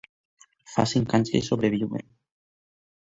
[0.75, 2.09] Fa cinc anys que hi sobreviuen.